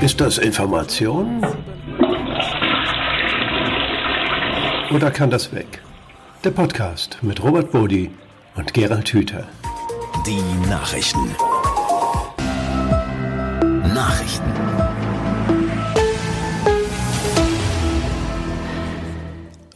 [0.00, 1.44] Ist das Information?
[4.94, 5.82] Oder kann das weg?
[6.44, 8.12] Der Podcast mit Robert Bodi
[8.54, 9.48] und Gerald Hüther.
[10.24, 11.34] Die Nachrichten.
[13.92, 14.52] Nachrichten.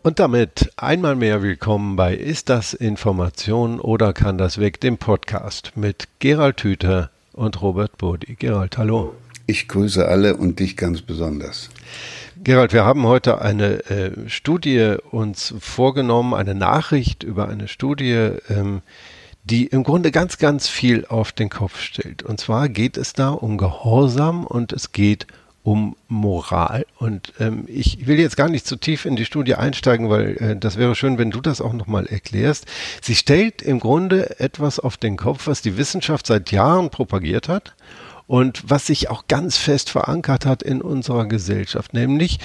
[0.04, 5.72] Und damit einmal mehr willkommen bei Ist das Information oder kann das weg, dem Podcast
[5.74, 8.36] mit Gerald Hüther und Robert Bodi.
[8.36, 9.16] Gerald, hallo.
[9.52, 11.68] Ich grüße alle und dich ganz besonders.
[12.42, 18.80] Gerald, wir haben heute eine äh, Studie uns vorgenommen, eine Nachricht über eine Studie, ähm,
[19.44, 22.22] die im Grunde ganz, ganz viel auf den Kopf stellt.
[22.22, 25.26] Und zwar geht es da um Gehorsam und es geht
[25.62, 26.86] um Moral.
[26.96, 30.56] Und ähm, ich will jetzt gar nicht zu tief in die Studie einsteigen, weil äh,
[30.56, 32.64] das wäre schön, wenn du das auch nochmal erklärst.
[33.02, 37.74] Sie stellt im Grunde etwas auf den Kopf, was die Wissenschaft seit Jahren propagiert hat
[38.26, 42.38] und was sich auch ganz fest verankert hat in unserer Gesellschaft, nämlich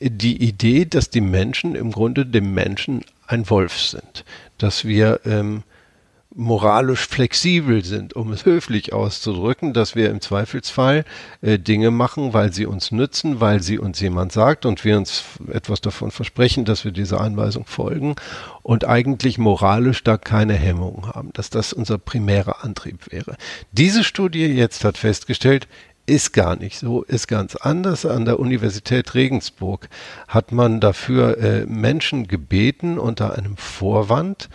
[0.00, 4.24] die Idee, dass die Menschen im Grunde dem Menschen ein Wolf sind,
[4.58, 5.62] dass wir ähm,
[6.34, 11.04] moralisch flexibel sind, um es höflich auszudrücken, dass wir im Zweifelsfall
[11.42, 15.24] äh, Dinge machen, weil sie uns nützen, weil sie uns jemand sagt und wir uns
[15.52, 18.14] etwas davon versprechen, dass wir dieser Anweisung folgen
[18.62, 23.36] und eigentlich moralisch da keine Hemmungen haben, dass das unser primärer Antrieb wäre.
[23.72, 25.66] Diese Studie jetzt hat festgestellt,
[26.06, 28.04] ist gar nicht so, ist ganz anders.
[28.04, 29.88] An der Universität Regensburg
[30.26, 34.48] hat man dafür äh, Menschen gebeten unter einem Vorwand,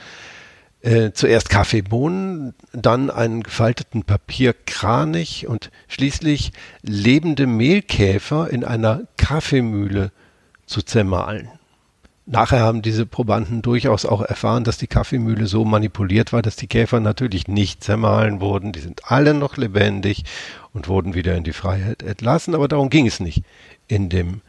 [0.85, 6.51] äh, zuerst Kaffeebohnen, dann einen gefalteten Papierkranich und schließlich
[6.83, 10.11] lebende Mehlkäfer in einer Kaffeemühle
[10.67, 11.49] zu zermahlen.
[12.27, 16.67] Nachher haben diese Probanden durchaus auch erfahren, dass die Kaffeemühle so manipuliert war, dass die
[16.67, 18.71] Käfer natürlich nicht zermahlen wurden.
[18.71, 20.23] Die sind alle noch lebendig
[20.73, 22.53] und wurden wieder in die Freiheit entlassen.
[22.53, 23.43] Aber darum ging es nicht
[23.87, 24.41] in dem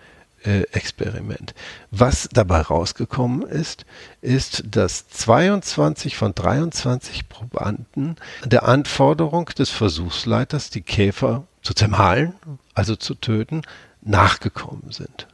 [0.45, 1.55] Experiment.
[1.91, 3.85] Was dabei rausgekommen ist,
[4.21, 12.35] ist, dass 22 von 23 Probanden der Anforderung des Versuchsleiters, die Käfer zu zermahlen,
[12.75, 13.63] also zu töten,
[14.03, 15.27] nachgekommen sind.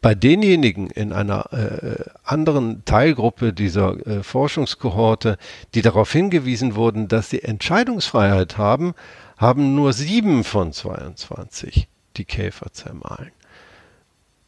[0.00, 5.36] Bei denjenigen in einer äh, anderen Teilgruppe dieser äh, Forschungskohorte,
[5.74, 8.94] die darauf hingewiesen wurden, dass sie Entscheidungsfreiheit haben,
[9.36, 13.32] haben nur sieben von 22 die Käfer zermahlen.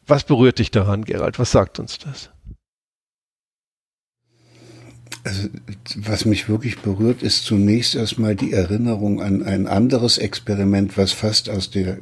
[0.09, 1.37] Was berührt dich daran, Gerald?
[1.37, 2.31] Was sagt uns das?
[5.23, 5.49] Also,
[5.97, 11.47] was mich wirklich berührt, ist zunächst erstmal die Erinnerung an ein anderes Experiment, was fast
[11.47, 11.99] aus der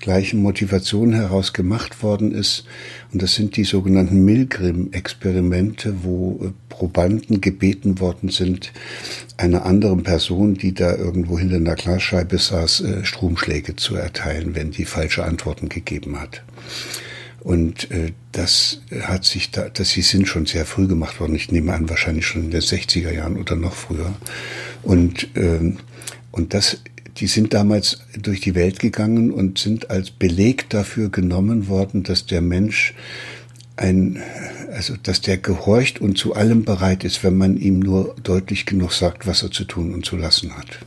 [0.00, 2.64] gleichen Motivation heraus gemacht worden ist.
[3.12, 8.72] Und das sind die sogenannten Milgram-Experimente, wo äh, Probanden gebeten worden sind,
[9.36, 14.72] einer anderen Person, die da irgendwo hinter einer Glasscheibe saß, äh, Stromschläge zu erteilen, wenn
[14.72, 16.42] die falsche Antworten gegeben hat.
[17.46, 21.36] Und äh, das hat sich da, dass sie sind schon sehr früh gemacht worden.
[21.36, 24.12] Ich nehme an, wahrscheinlich schon in den 60er Jahren oder noch früher.
[24.82, 25.76] Und, ähm,
[26.32, 26.78] und das,
[27.18, 32.26] die sind damals durch die Welt gegangen und sind als Beleg dafür genommen worden, dass
[32.26, 32.94] der Mensch
[33.76, 34.20] ein,
[34.72, 38.92] also dass der gehorcht und zu allem bereit ist, wenn man ihm nur deutlich genug
[38.92, 40.80] sagt, was er zu tun und zu lassen hat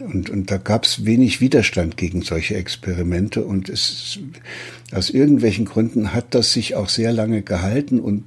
[0.00, 4.18] und, und da gab es wenig Widerstand gegen solche Experimente und es
[4.92, 8.24] aus irgendwelchen Gründen hat das sich auch sehr lange gehalten und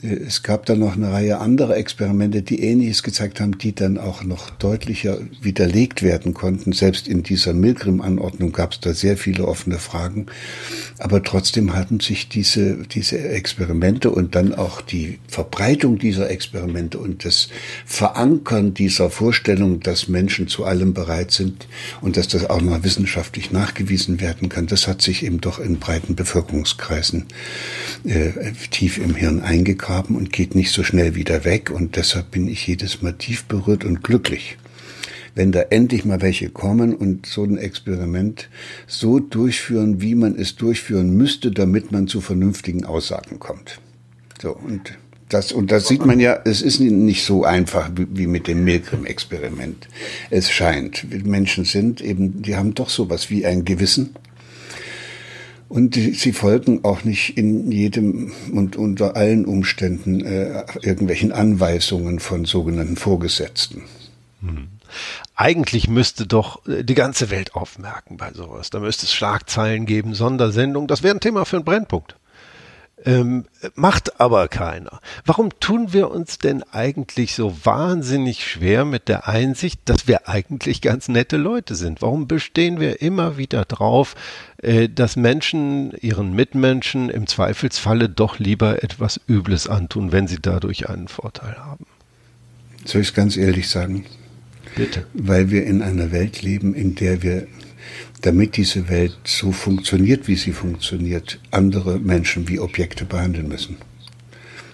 [0.00, 4.22] es gab dann noch eine Reihe anderer Experimente, die Ähnliches gezeigt haben, die dann auch
[4.22, 6.72] noch deutlicher widerlegt werden konnten.
[6.72, 10.26] Selbst in dieser Milgram-Anordnung gab es da sehr viele offene Fragen.
[10.98, 17.24] Aber trotzdem hatten sich diese, diese Experimente und dann auch die Verbreitung dieser Experimente und
[17.24, 17.48] das
[17.84, 21.66] Verankern dieser Vorstellung, dass Menschen zu allem bereit sind
[22.00, 25.78] und dass das auch mal wissenschaftlich nachgewiesen werden kann, das hat sich eben doch in
[25.78, 27.26] breiten Bevölkerungskreisen
[28.04, 29.40] äh, tief im Hirn
[29.88, 31.70] haben und geht nicht so schnell wieder weg.
[31.70, 34.58] Und deshalb bin ich jedes Mal tief berührt und glücklich,
[35.34, 38.48] wenn da endlich mal welche kommen und so ein Experiment
[38.86, 43.80] so durchführen, wie man es durchführen müsste, damit man zu vernünftigen Aussagen kommt.
[44.40, 44.98] So, und
[45.28, 49.88] das, und das sieht man ja, es ist nicht so einfach wie mit dem Milgram-Experiment.
[50.30, 54.14] Es scheint, Menschen sind eben, die haben doch sowas wie ein Gewissen
[55.68, 62.44] und sie folgen auch nicht in jedem und unter allen Umständen äh, irgendwelchen Anweisungen von
[62.44, 63.82] sogenannten Vorgesetzten.
[64.40, 64.68] Hm.
[65.34, 68.70] Eigentlich müsste doch äh, die ganze Welt aufmerken bei sowas.
[68.70, 70.88] Da müsste es Schlagzeilen geben, Sondersendungen.
[70.88, 72.16] Das wäre ein Thema für einen Brennpunkt.
[73.04, 75.00] Ähm, macht aber keiner.
[75.24, 80.80] Warum tun wir uns denn eigentlich so wahnsinnig schwer mit der Einsicht, dass wir eigentlich
[80.80, 82.02] ganz nette Leute sind?
[82.02, 84.16] Warum bestehen wir immer wieder drauf,
[84.62, 90.88] äh, dass Menschen ihren Mitmenschen im Zweifelsfalle doch lieber etwas Übles antun, wenn sie dadurch
[90.88, 91.86] einen Vorteil haben?
[92.84, 94.06] Soll ich es ganz ehrlich sagen?
[94.74, 95.06] Bitte.
[95.14, 97.46] Weil wir in einer Welt leben, in der wir
[98.22, 103.76] damit diese Welt so funktioniert, wie sie funktioniert, andere Menschen wie Objekte behandeln müssen.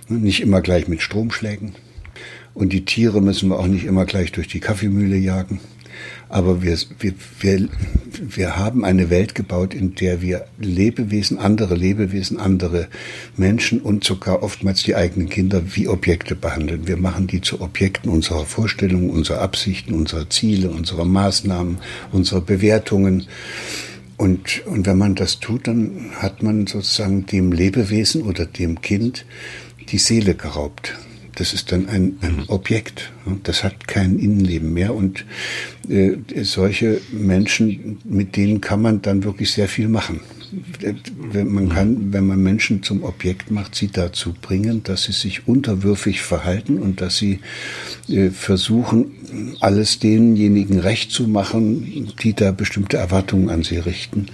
[0.08, 1.74] Nicht immer gleich mit Stromschlägen.
[2.54, 5.60] Und die Tiere müssen wir auch nicht immer gleich durch die Kaffeemühle jagen.
[6.34, 7.68] Aber wir, wir, wir,
[8.20, 12.88] wir haben eine Welt gebaut, in der wir Lebewesen, andere Lebewesen, andere
[13.36, 16.88] Menschen und sogar oftmals die eigenen Kinder wie Objekte behandeln.
[16.88, 21.78] Wir machen die zu Objekten unserer Vorstellungen, unserer Absichten, unserer Ziele, unserer Maßnahmen,
[22.10, 23.28] unserer Bewertungen.
[24.16, 29.24] Und, und wenn man das tut, dann hat man sozusagen dem Lebewesen oder dem Kind
[29.88, 30.94] die Seele geraubt.
[31.36, 32.44] Das ist dann ein, ein mhm.
[32.48, 33.12] Objekt.
[33.42, 34.94] Das hat kein Innenleben mehr.
[34.94, 35.24] Und
[35.88, 40.20] äh, solche Menschen, mit denen kann man dann wirklich sehr viel machen.
[41.32, 46.22] Man kann, wenn man Menschen zum Objekt macht, sie dazu bringen, dass sie sich unterwürfig
[46.22, 47.40] verhalten und dass sie
[48.08, 54.26] äh, versuchen, alles denjenigen recht zu machen, die da bestimmte Erwartungen an sie richten.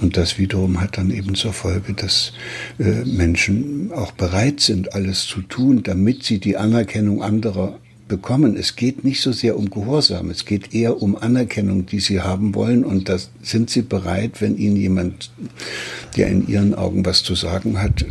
[0.00, 2.32] Und das wiederum hat dann eben zur Folge, dass
[2.78, 7.78] äh, Menschen auch bereit sind, alles zu tun, damit sie die Anerkennung anderer
[8.12, 8.58] bekommen.
[8.58, 12.54] Es geht nicht so sehr um Gehorsam, es geht eher um Anerkennung, die sie haben
[12.54, 12.84] wollen.
[12.84, 15.30] Und da sind sie bereit, wenn ihnen jemand,
[16.18, 18.04] der in ihren Augen was zu sagen hat,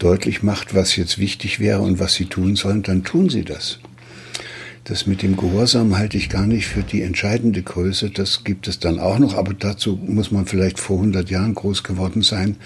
[0.00, 3.78] deutlich macht, was jetzt wichtig wäre und was sie tun sollen, dann tun sie das.
[4.82, 8.10] Das mit dem Gehorsam halte ich gar nicht für die entscheidende Größe.
[8.10, 11.84] Das gibt es dann auch noch, aber dazu muss man vielleicht vor 100 Jahren groß
[11.84, 12.56] geworden sein.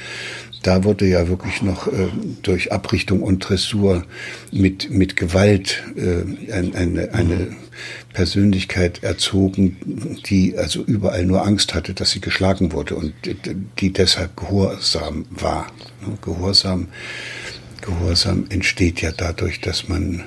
[0.62, 2.08] Da wurde ja wirklich noch äh,
[2.42, 4.04] durch Abrichtung und Dressur
[4.52, 7.56] mit, mit Gewalt äh, ein, eine, eine
[8.12, 13.12] Persönlichkeit erzogen, die also überall nur Angst hatte, dass sie geschlagen wurde und
[13.78, 15.66] die deshalb gehorsam war.
[16.20, 16.88] Gehorsam,
[17.80, 20.24] Gehorsam entsteht ja dadurch, dass man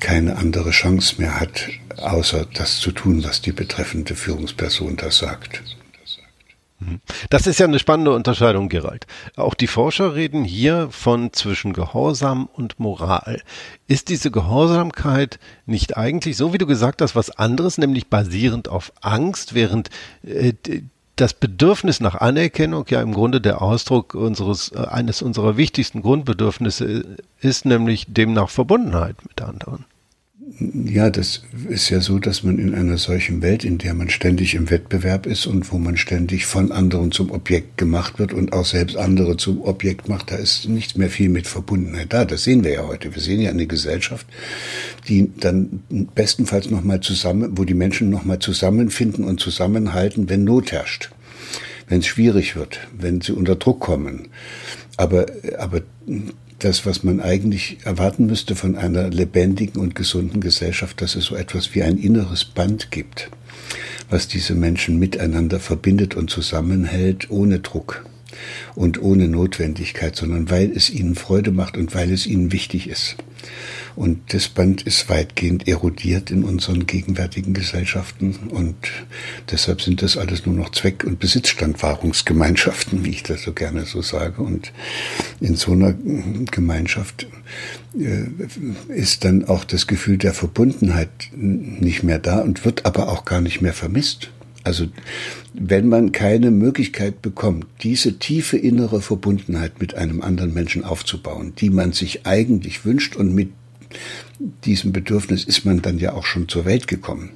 [0.00, 5.62] keine andere Chance mehr hat, außer das zu tun, was die betreffende Führungsperson da sagt.
[6.78, 7.00] Mhm.
[7.30, 9.06] Das ist ja eine spannende Unterscheidung, Gerald.
[9.36, 13.42] Auch die Forscher reden hier von zwischen Gehorsam und Moral.
[13.86, 18.92] Ist diese Gehorsamkeit nicht eigentlich, so wie du gesagt hast, was anderes, nämlich basierend auf
[19.00, 19.90] Angst, während
[20.22, 20.52] äh,
[21.16, 27.16] das Bedürfnis nach Anerkennung ja im Grunde der Ausdruck unseres, äh, eines unserer wichtigsten Grundbedürfnisse
[27.40, 29.86] ist, nämlich demnach Verbundenheit mit anderen.
[30.58, 34.54] Ja, das ist ja so, dass man in einer solchen Welt, in der man ständig
[34.54, 38.64] im Wettbewerb ist und wo man ständig von anderen zum Objekt gemacht wird und auch
[38.64, 42.24] selbst andere zum Objekt macht, da ist nichts mehr viel mit Verbundenheit da.
[42.24, 43.14] Das sehen wir ja heute.
[43.14, 44.26] Wir sehen ja eine Gesellschaft,
[45.08, 45.82] die dann
[46.14, 51.10] bestenfalls nochmal zusammen, wo die Menschen nochmal zusammenfinden und zusammenhalten, wenn Not herrscht,
[51.86, 54.28] wenn es schwierig wird, wenn sie unter Druck kommen.
[54.96, 55.26] Aber,
[55.58, 55.82] aber
[56.58, 61.36] das, was man eigentlich erwarten müsste von einer lebendigen und gesunden Gesellschaft, dass es so
[61.36, 63.30] etwas wie ein inneres Band gibt,
[64.08, 68.06] was diese Menschen miteinander verbindet und zusammenhält ohne Druck
[68.74, 73.16] und ohne Notwendigkeit, sondern weil es ihnen Freude macht und weil es ihnen wichtig ist.
[73.96, 78.76] Und das Band ist weitgehend erodiert in unseren gegenwärtigen Gesellschaften und
[79.50, 84.02] deshalb sind das alles nur noch Zweck- und Besitzstandwahrungsgemeinschaften, wie ich das so gerne so
[84.02, 84.42] sage.
[84.42, 84.70] Und
[85.40, 85.94] in so einer
[86.50, 87.26] Gemeinschaft
[87.98, 88.26] äh,
[88.92, 93.40] ist dann auch das Gefühl der Verbundenheit nicht mehr da und wird aber auch gar
[93.40, 94.30] nicht mehr vermisst.
[94.62, 94.88] Also
[95.54, 101.70] wenn man keine Möglichkeit bekommt, diese tiefe innere Verbundenheit mit einem anderen Menschen aufzubauen, die
[101.70, 103.50] man sich eigentlich wünscht und mit
[104.64, 107.30] diesem Bedürfnis ist man dann ja auch schon zur Welt gekommen.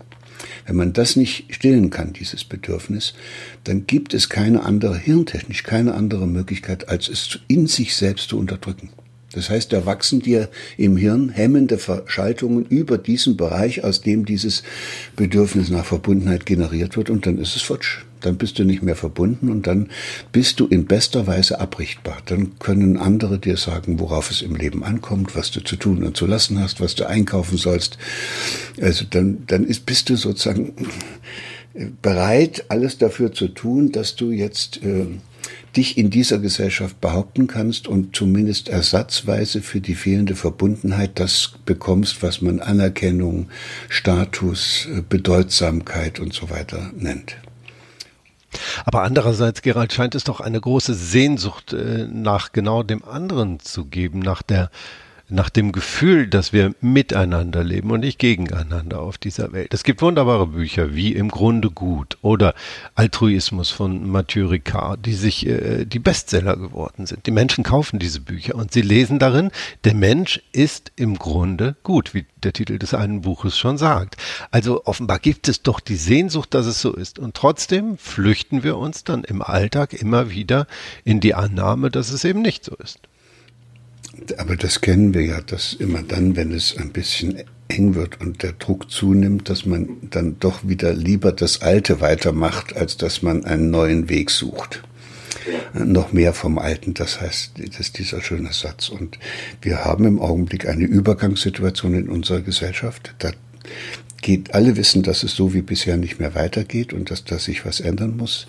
[0.67, 3.15] Wenn man das nicht stillen kann, dieses Bedürfnis,
[3.65, 8.39] dann gibt es keine andere, hirntechnisch keine andere Möglichkeit, als es in sich selbst zu
[8.39, 8.91] unterdrücken.
[9.33, 14.63] Das heißt, da wachsen dir im Hirn hemmende Verschaltungen über diesen Bereich, aus dem dieses
[15.15, 18.01] Bedürfnis nach Verbundenheit generiert wird, und dann ist es futsch.
[18.21, 19.89] Dann bist du nicht mehr verbunden und dann
[20.31, 22.19] bist du in bester Weise abrichtbar.
[22.27, 26.17] Dann können andere dir sagen, worauf es im Leben ankommt, was du zu tun und
[26.19, 27.97] zu lassen hast, was du einkaufen sollst.
[28.79, 30.75] Also dann, dann ist, bist du sozusagen
[32.03, 35.07] bereit, alles dafür zu tun, dass du jetzt äh,
[35.77, 42.23] dich in dieser Gesellschaft behaupten kannst und zumindest ersatzweise für die fehlende Verbundenheit das bekommst,
[42.23, 43.49] was man Anerkennung,
[43.89, 47.37] Status, Bedeutsamkeit und so weiter nennt.
[48.85, 53.85] Aber andererseits, Gerald, scheint es doch eine große Sehnsucht äh, nach genau dem anderen zu
[53.85, 54.71] geben, nach der
[55.31, 59.73] nach dem Gefühl, dass wir miteinander leben und nicht gegeneinander auf dieser Welt.
[59.73, 62.55] Es gibt wunderbare Bücher wie Im Grunde gut oder
[62.95, 67.27] Altruismus von Mathieu Ricard, die sich äh, die Bestseller geworden sind.
[67.27, 69.51] Die Menschen kaufen diese Bücher und sie lesen darin,
[69.85, 74.17] der Mensch ist im Grunde gut, wie der Titel des einen Buches schon sagt.
[74.51, 77.19] Also offenbar gibt es doch die Sehnsucht, dass es so ist.
[77.19, 80.67] Und trotzdem flüchten wir uns dann im Alltag immer wieder
[81.05, 83.01] in die Annahme, dass es eben nicht so ist.
[84.39, 88.43] Aber das kennen wir ja, dass immer dann, wenn es ein bisschen eng wird und
[88.43, 93.45] der Druck zunimmt, dass man dann doch wieder lieber das Alte weitermacht, als dass man
[93.45, 94.83] einen neuen Weg sucht.
[95.73, 98.89] Noch mehr vom Alten, das heißt, das ist dieser schöne Satz.
[98.89, 99.19] Und
[99.63, 103.15] wir haben im Augenblick eine Übergangssituation in unserer Gesellschaft.
[103.19, 103.31] Da
[104.23, 107.65] geht, alle wissen, dass es so wie bisher nicht mehr weitergeht und dass da sich
[107.65, 108.47] was ändern muss.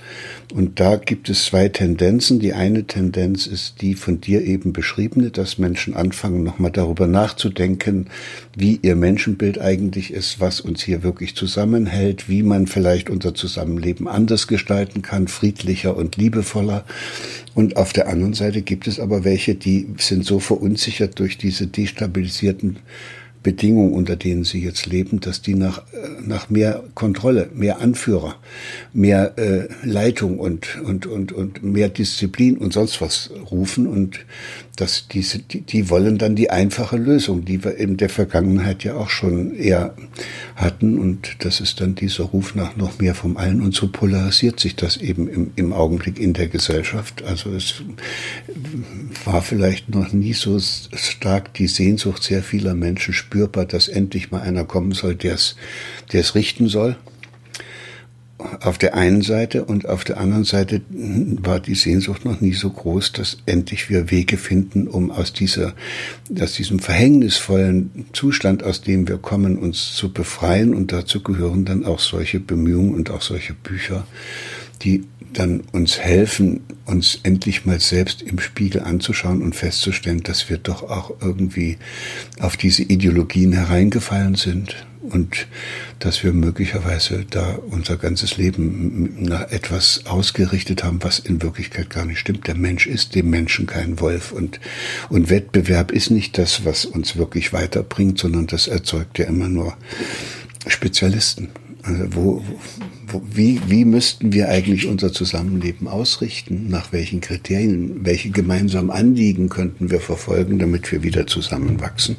[0.53, 2.39] Und da gibt es zwei Tendenzen.
[2.39, 8.07] Die eine Tendenz ist die von dir eben beschriebene, dass Menschen anfangen, nochmal darüber nachzudenken,
[8.55, 14.07] wie ihr Menschenbild eigentlich ist, was uns hier wirklich zusammenhält, wie man vielleicht unser Zusammenleben
[14.07, 16.85] anders gestalten kann, friedlicher und liebevoller.
[17.53, 21.67] Und auf der anderen Seite gibt es aber welche, die sind so verunsichert durch diese
[21.67, 22.77] destabilisierten
[23.43, 28.35] Bedingungen, unter denen sie jetzt leben, dass die nach, äh, nach mehr Kontrolle, mehr Anführer,
[28.93, 33.87] mehr äh, Leitung und, und, und, und mehr Disziplin und sonst was rufen.
[33.87, 34.19] Und
[34.75, 38.95] dass diese, die, die wollen dann die einfache Lösung, die wir in der Vergangenheit ja
[38.95, 39.95] auch schon eher
[40.55, 40.99] hatten.
[40.99, 43.61] Und das ist dann dieser Ruf nach noch mehr vom Allen.
[43.61, 47.23] Und so polarisiert sich das eben im, im Augenblick in der Gesellschaft.
[47.23, 47.81] Also es
[49.25, 54.41] war vielleicht noch nie so stark die Sehnsucht sehr vieler Menschen spürbar, dass endlich mal
[54.41, 55.55] einer kommen soll, der es,
[56.35, 56.97] richten soll
[58.61, 62.71] auf der einen Seite und auf der anderen Seite war die Sehnsucht noch nie so
[62.71, 65.73] groß, dass endlich wir Wege finden, um aus dieser,
[66.39, 70.73] aus diesem verhängnisvollen Zustand, aus dem wir kommen, uns zu befreien.
[70.73, 74.07] Und dazu gehören dann auch solche Bemühungen und auch solche Bücher,
[74.81, 80.57] die dann uns helfen, uns endlich mal selbst im Spiegel anzuschauen und festzustellen, dass wir
[80.57, 81.77] doch auch irgendwie
[82.39, 85.47] auf diese Ideologien hereingefallen sind und
[85.99, 92.05] dass wir möglicherweise da unser ganzes Leben nach etwas ausgerichtet haben, was in Wirklichkeit gar
[92.05, 92.47] nicht stimmt.
[92.47, 94.59] Der Mensch ist dem Menschen kein Wolf und,
[95.09, 99.75] und Wettbewerb ist nicht das, was uns wirklich weiterbringt, sondern das erzeugt ja immer nur
[100.67, 101.49] Spezialisten.
[101.83, 102.43] Also wo,
[103.07, 106.67] wo, wie, wie müssten wir eigentlich unser Zusammenleben ausrichten?
[106.69, 108.05] Nach welchen Kriterien?
[108.05, 112.17] Welche gemeinsamen Anliegen könnten wir verfolgen, damit wir wieder zusammenwachsen?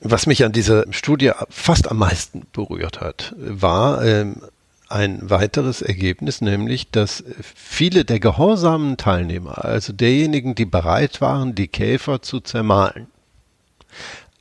[0.00, 4.36] Was mich an dieser Studie fast am meisten berührt hat, war ähm,
[4.88, 11.68] ein weiteres Ergebnis, nämlich, dass viele der gehorsamen Teilnehmer, also derjenigen, die bereit waren, die
[11.68, 13.06] Käfer zu zermahlen,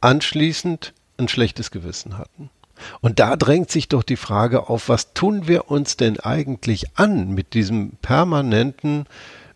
[0.02, 2.50] anschließend ein schlechtes Gewissen hatten.
[3.02, 7.34] Und da drängt sich doch die Frage auf, was tun wir uns denn eigentlich an
[7.34, 9.06] mit diesem permanenten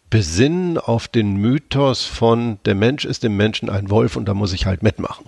[0.10, 4.54] Besinnen auf den Mythos von der Mensch ist dem Menschen ein Wolf und da muss
[4.54, 5.26] ich halt mitmachen.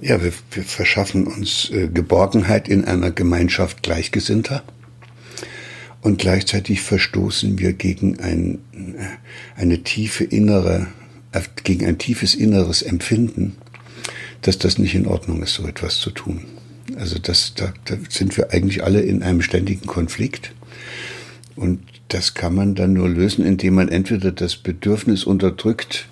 [0.00, 4.62] Ja, wir, wir verschaffen uns äh, Geborgenheit in einer Gemeinschaft Gleichgesinnter
[6.02, 10.86] und gleichzeitig verstoßen wir gegen ein, äh, eine tiefe innere,
[11.32, 13.56] äh, gegen ein tiefes inneres Empfinden,
[14.42, 16.44] dass das nicht in Ordnung ist, so etwas zu tun.
[16.96, 20.52] Also das, da, da sind wir eigentlich alle in einem ständigen Konflikt.
[21.56, 26.08] Und das kann man dann nur lösen, indem man entweder das Bedürfnis unterdrückt,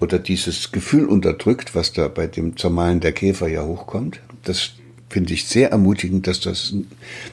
[0.00, 4.20] oder dieses Gefühl unterdrückt, was da bei dem Zermalen der Käfer ja hochkommt.
[4.42, 4.72] Das
[5.08, 6.74] finde ich sehr ermutigend, dass das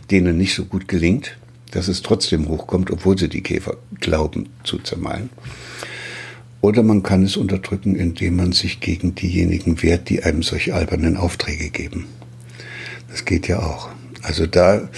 [0.09, 1.37] denen nicht so gut gelingt,
[1.71, 5.29] dass es trotzdem hochkommt, obwohl sie die Käfer glauben zu zermalen.
[6.61, 11.17] Oder man kann es unterdrücken, indem man sich gegen diejenigen wehrt, die einem solche albernen
[11.17, 12.05] Aufträge geben.
[13.09, 13.89] Das geht ja auch.
[14.21, 14.89] Also da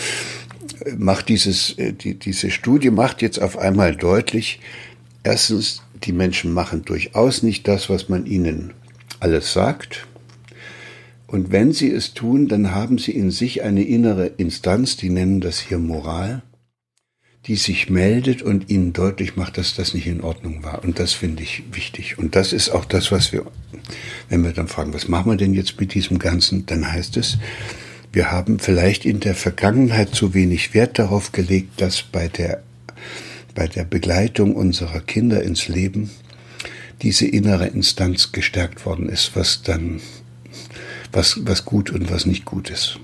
[0.97, 4.59] macht dieses, äh, die, diese Studie macht jetzt auf einmal deutlich,
[5.23, 8.73] erstens, die Menschen machen durchaus nicht das, was man ihnen
[9.21, 10.05] alles sagt.
[11.27, 15.39] Und wenn sie es tun, dann haben sie in sich eine innere Instanz, die nennen
[15.39, 16.43] das hier Moral,
[17.47, 20.83] die sich meldet und ihnen deutlich macht, dass das nicht in Ordnung war.
[20.83, 22.17] Und das finde ich wichtig.
[22.17, 23.45] Und das ist auch das, was wir,
[24.29, 27.37] wenn wir dann fragen, was machen wir denn jetzt mit diesem Ganzen, dann heißt es,
[28.13, 32.63] wir haben vielleicht in der Vergangenheit zu wenig Wert darauf gelegt, dass bei der
[33.55, 36.09] bei der Begleitung unserer Kinder ins Leben
[37.01, 40.01] diese innere Instanz gestärkt worden ist, was dann,
[41.11, 42.99] was, was gut und was nicht gut ist.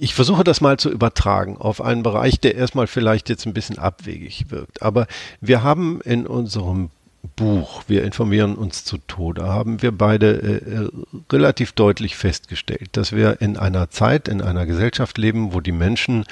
[0.00, 3.78] Ich versuche das mal zu übertragen auf einen Bereich, der erstmal vielleicht jetzt ein bisschen
[3.78, 4.80] abwegig wirkt.
[4.80, 5.06] Aber
[5.42, 6.88] wir haben in unserem
[7.36, 10.88] Buch, wir informieren uns zu Tode, haben wir beide äh,
[11.30, 16.24] relativ deutlich festgestellt, dass wir in einer Zeit, in einer Gesellschaft leben, wo die Menschen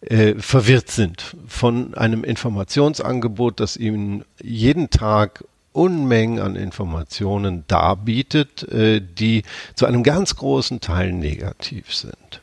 [0.00, 9.00] äh, verwirrt sind von einem Informationsangebot, das ihnen jeden Tag Unmengen an Informationen darbietet, äh,
[9.00, 9.44] die
[9.76, 12.40] zu einem ganz großen Teil negativ sind.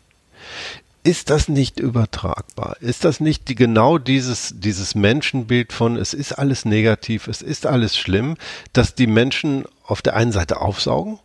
[1.03, 2.77] Ist das nicht übertragbar?
[2.79, 7.65] Ist das nicht die, genau dieses, dieses Menschenbild von, es ist alles negativ, es ist
[7.65, 8.38] alles schlimm,
[8.74, 11.17] dass die Menschen auf der einen Seite aufsaugen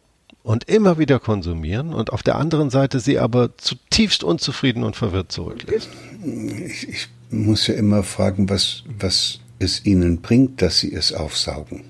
[0.43, 5.31] und immer wieder konsumieren und auf der anderen Seite sie aber zutiefst unzufrieden und verwirrt
[5.31, 5.91] zurücklässt?
[6.25, 11.85] Ich, ich muss ja immer fragen, was, was es ihnen bringt, dass sie es aufsaugen.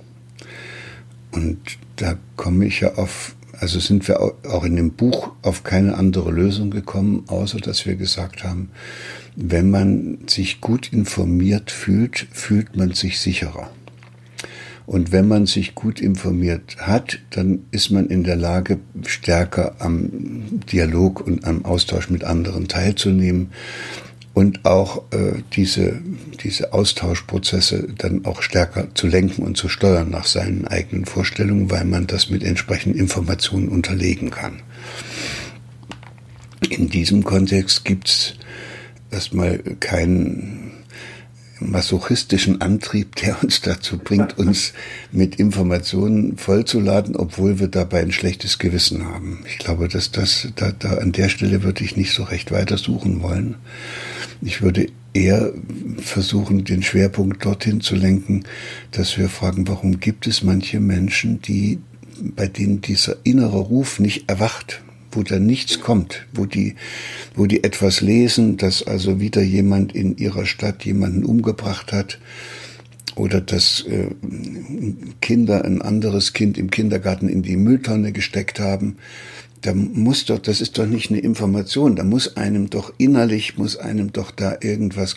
[1.30, 1.60] Und
[1.96, 6.30] da komme ich ja auf also sind wir auch in dem Buch auf keine andere
[6.30, 8.70] Lösung gekommen, außer dass wir gesagt haben,
[9.34, 13.70] wenn man sich gut informiert fühlt, fühlt man sich sicherer.
[14.86, 20.60] Und wenn man sich gut informiert hat, dann ist man in der Lage, stärker am
[20.70, 23.50] Dialog und am Austausch mit anderen teilzunehmen
[24.36, 25.98] und auch äh, diese,
[26.42, 31.86] diese Austauschprozesse dann auch stärker zu lenken und zu steuern nach seinen eigenen Vorstellungen, weil
[31.86, 34.60] man das mit entsprechenden Informationen unterlegen kann.
[36.68, 38.34] In diesem Kontext gibt's
[39.10, 40.72] erstmal keinen
[41.58, 44.74] masochistischen Antrieb, der uns dazu bringt, uns
[45.12, 49.46] mit Informationen vollzuladen, obwohl wir dabei ein schlechtes Gewissen haben.
[49.46, 52.76] Ich glaube, dass das, da, da an der Stelle würde ich nicht so recht weiter
[52.76, 53.54] suchen wollen.
[54.42, 55.52] Ich würde eher
[55.98, 58.44] versuchen, den Schwerpunkt dorthin zu lenken,
[58.90, 61.78] dass wir fragen, warum gibt es manche Menschen, die,
[62.20, 66.74] bei denen dieser innere Ruf nicht erwacht, wo da nichts kommt, wo die,
[67.34, 72.18] wo die etwas lesen, dass also wieder jemand in ihrer Stadt jemanden umgebracht hat,
[73.14, 74.10] oder dass äh,
[75.22, 78.98] Kinder ein anderes Kind im Kindergarten in die Mülltonne gesteckt haben
[79.62, 83.76] da muss doch, das ist doch nicht eine Information, da muss einem doch innerlich, muss
[83.76, 85.16] einem doch da irgendwas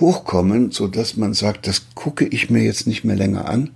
[0.00, 3.70] hochkommen, so dass man sagt, das gucke ich mir jetzt nicht mehr länger an.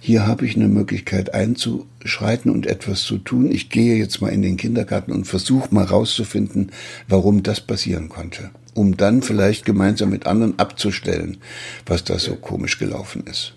[0.00, 3.50] Hier habe ich eine Möglichkeit einzuschreiten und etwas zu tun.
[3.50, 6.70] Ich gehe jetzt mal in den Kindergarten und versuche mal rauszufinden,
[7.08, 11.38] warum das passieren konnte, um dann vielleicht gemeinsam mit anderen abzustellen,
[11.86, 13.54] was da so komisch gelaufen ist.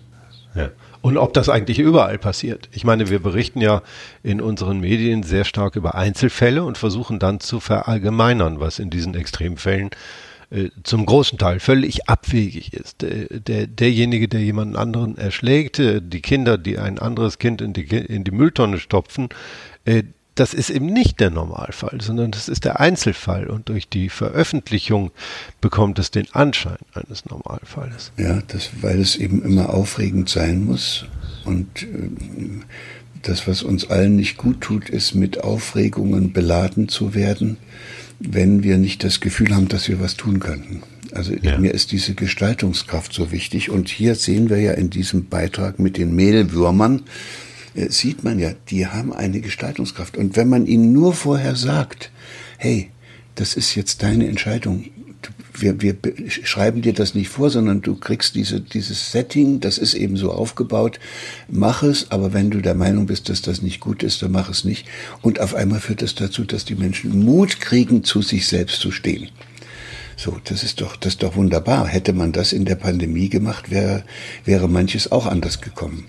[0.54, 0.70] Ja.
[1.02, 2.68] Und ob das eigentlich überall passiert.
[2.72, 3.82] Ich meine, wir berichten ja
[4.22, 9.14] in unseren Medien sehr stark über Einzelfälle und versuchen dann zu verallgemeinern, was in diesen
[9.14, 9.90] Extremfällen
[10.50, 13.02] äh, zum großen Teil völlig abwegig ist.
[13.02, 17.72] Der, der, derjenige, der jemanden anderen erschlägt, äh, die Kinder, die ein anderes Kind in
[17.72, 19.28] die, in die Mülltonne stopfen,
[19.84, 20.02] äh,
[20.40, 25.10] das ist eben nicht der Normalfall, sondern das ist der Einzelfall und durch die Veröffentlichung
[25.60, 28.10] bekommt es den Anschein eines Normalfalles.
[28.16, 31.04] Ja, das, weil es eben immer aufregend sein muss
[31.44, 31.86] und äh,
[33.20, 37.58] das, was uns allen nicht gut tut, ist mit Aufregungen beladen zu werden,
[38.18, 40.82] wenn wir nicht das Gefühl haben, dass wir was tun könnten.
[41.12, 41.58] Also ja.
[41.58, 45.98] mir ist diese Gestaltungskraft so wichtig und hier sehen wir ja in diesem Beitrag mit
[45.98, 47.02] den Mehlwürmern,
[47.74, 50.16] äh, sieht man ja, die haben eine Gestaltungskraft.
[50.16, 52.10] Und wenn man ihnen nur vorher sagt,
[52.58, 52.90] hey,
[53.34, 54.84] das ist jetzt deine Entscheidung,
[55.54, 55.96] wir, wir
[56.28, 60.32] schreiben dir das nicht vor, sondern du kriegst diese, dieses Setting, das ist eben so
[60.32, 60.98] aufgebaut,
[61.48, 64.48] mach es, aber wenn du der Meinung bist, dass das nicht gut ist, dann mach
[64.48, 64.86] es nicht.
[65.22, 68.90] Und auf einmal führt das dazu, dass die Menschen Mut kriegen, zu sich selbst zu
[68.90, 69.28] stehen.
[70.16, 71.86] So, das ist doch, das ist doch wunderbar.
[71.86, 74.04] Hätte man das in der Pandemie gemacht, wäre,
[74.44, 76.04] wäre manches auch anders gekommen.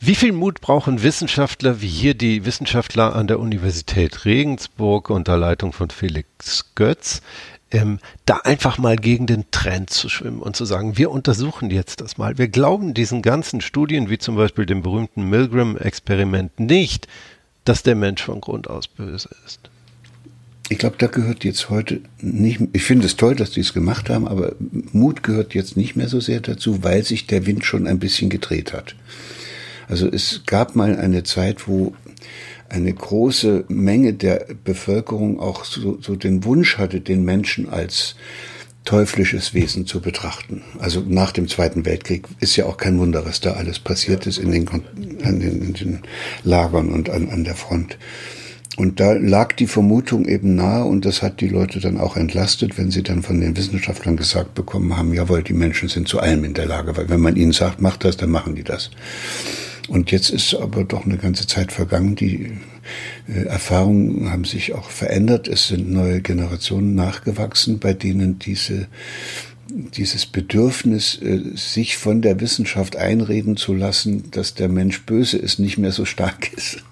[0.00, 5.72] Wie viel Mut brauchen Wissenschaftler wie hier die Wissenschaftler an der Universität Regensburg unter Leitung
[5.72, 7.22] von Felix Götz,
[7.70, 12.00] ähm, da einfach mal gegen den Trend zu schwimmen und zu sagen, wir untersuchen jetzt
[12.00, 12.38] das mal.
[12.38, 17.08] Wir glauben diesen ganzen Studien, wie zum Beispiel dem berühmten Milgram-Experiment, nicht,
[17.64, 19.60] dass der Mensch von Grund aus böse ist.
[20.70, 24.10] Ich glaube, da gehört jetzt heute nicht, ich finde es toll, dass die es gemacht
[24.10, 24.52] haben, aber
[24.92, 28.28] Mut gehört jetzt nicht mehr so sehr dazu, weil sich der Wind schon ein bisschen
[28.28, 28.94] gedreht hat.
[29.88, 31.94] Also es gab mal eine Zeit, wo
[32.68, 38.14] eine große Menge der Bevölkerung auch so, so den Wunsch hatte, den Menschen als
[38.84, 40.62] teuflisches Wesen zu betrachten.
[40.78, 44.38] Also nach dem Zweiten Weltkrieg ist ja auch kein Wunder, was da alles passiert ist
[44.38, 46.00] in den, an den, in den
[46.44, 47.98] Lagern und an, an der Front.
[48.78, 52.78] Und da lag die Vermutung eben nahe und das hat die Leute dann auch entlastet,
[52.78, 56.44] wenn sie dann von den Wissenschaftlern gesagt bekommen haben, jawohl, die Menschen sind zu allem
[56.44, 58.90] in der Lage, weil wenn man ihnen sagt, macht das, dann machen die das.
[59.88, 62.14] Und jetzt ist aber doch eine ganze Zeit vergangen.
[62.14, 62.52] Die
[63.26, 65.48] äh, Erfahrungen haben sich auch verändert.
[65.48, 68.86] Es sind neue Generationen nachgewachsen, bei denen diese
[69.70, 75.58] dieses Bedürfnis, äh, sich von der Wissenschaft einreden zu lassen, dass der Mensch böse ist,
[75.58, 76.82] nicht mehr so stark ist.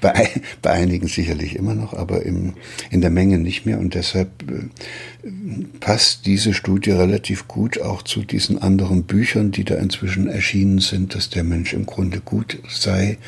[0.00, 0.30] Bei,
[0.62, 2.54] bei einigen sicherlich immer noch, aber im,
[2.90, 3.78] in der Menge nicht mehr.
[3.78, 5.28] Und deshalb äh,
[5.80, 11.14] passt diese Studie relativ gut auch zu diesen anderen Büchern, die da inzwischen erschienen sind,
[11.14, 13.18] dass der Mensch im Grunde gut sei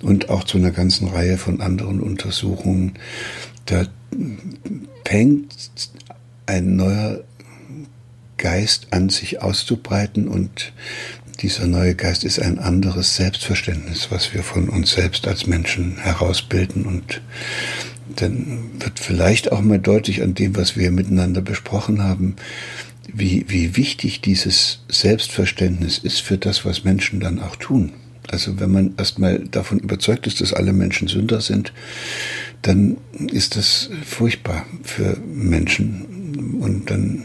[0.00, 2.94] und auch zu einer ganzen Reihe von anderen Untersuchungen.
[3.66, 3.86] Da
[5.04, 5.54] fängt
[6.46, 7.24] ein neuer
[8.38, 10.72] Geist an sich auszubreiten und
[11.40, 16.86] dieser neue Geist ist ein anderes Selbstverständnis, was wir von uns selbst als Menschen herausbilden
[16.86, 17.20] und
[18.16, 22.36] dann wird vielleicht auch mal deutlich an dem, was wir miteinander besprochen haben,
[23.12, 27.92] wie, wie wichtig dieses Selbstverständnis ist für das, was Menschen dann auch tun.
[28.28, 31.72] Also wenn man erstmal davon überzeugt ist, dass alle Menschen Sünder sind,
[32.62, 32.96] dann
[33.30, 36.56] ist das furchtbar für Menschen.
[36.60, 37.24] Und dann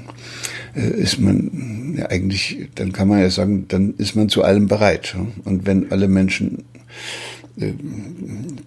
[0.76, 5.16] ist man ja eigentlich, dann kann man ja sagen, dann ist man zu allem bereit.
[5.44, 6.64] Und wenn alle Menschen,
[7.58, 7.74] äh,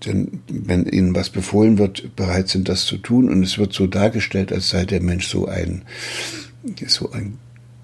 [0.06, 3.86] denn, wenn ihnen was befohlen wird, bereit sind, das zu tun, und es wird so
[3.86, 5.82] dargestellt, als sei der Mensch so ein,
[6.86, 7.38] so ein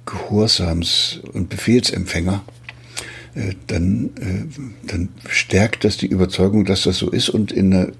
[0.06, 2.57] Gehorsams- und Befehlsempfänger, äh,
[3.66, 4.10] dann,
[4.84, 7.92] dann stärkt das die Überzeugung, dass das so ist und in einer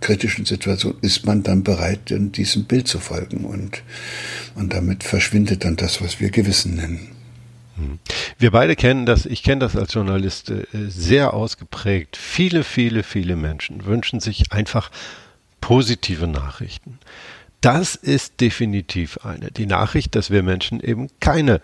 [0.00, 3.82] kritischen Situation ist man dann bereit, diesem Bild zu folgen und,
[4.54, 7.08] und damit verschwindet dann das, was wir Gewissen nennen.
[7.76, 7.98] Hm.
[8.38, 12.16] Wir beide kennen das, ich kenne das als Journalist äh, sehr ausgeprägt.
[12.16, 14.90] Viele, viele, viele Menschen wünschen sich einfach
[15.60, 16.98] positive Nachrichten.
[17.60, 19.50] Das ist definitiv eine.
[19.50, 21.60] Die Nachricht, dass wir Menschen eben keine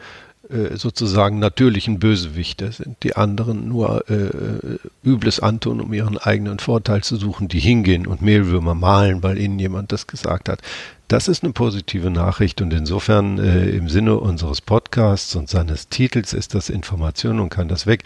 [0.50, 7.02] äh, sozusagen natürlichen Bösewichter sind, die anderen nur äh, Übles antun, um ihren eigenen Vorteil
[7.02, 10.61] zu suchen, die hingehen und Mehlwürmer malen, weil ihnen jemand das gesagt hat.
[11.08, 16.32] Das ist eine positive Nachricht und insofern äh, im Sinne unseres Podcasts und seines Titels
[16.32, 18.02] ist das Information und kann das weg.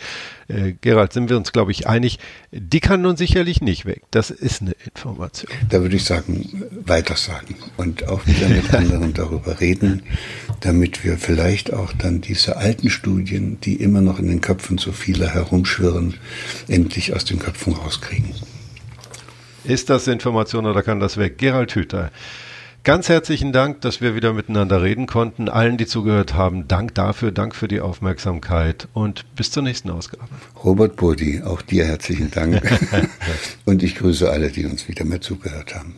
[0.49, 2.19] Äh, Gerald, sind wir uns, glaube ich, einig,
[2.53, 4.03] die kann nun sicherlich nicht weg.
[4.11, 5.51] Das ist eine Information.
[5.71, 10.03] Da würde ich sagen, weitersagen und auch wieder mit anderen darüber reden,
[10.61, 14.93] damit wir vielleicht auch dann diese alten Studien, die immer noch in den Köpfen so
[14.93, 16.15] viele herumschwirren,
[16.69, 18.35] endlich aus den Köpfen rauskriegen.
[19.65, 21.39] Ist das Information oder kann das weg?
[21.39, 22.11] Gerald Hüther.
[22.83, 25.51] Ganz herzlichen Dank, dass wir wieder miteinander reden konnten.
[25.51, 30.29] Allen, die zugehört haben, Dank dafür, Dank für die Aufmerksamkeit und bis zur nächsten Ausgabe.
[30.65, 32.63] Robert Burdi, auch dir herzlichen Dank.
[33.67, 35.95] und ich grüße alle, die uns wieder mehr zugehört haben.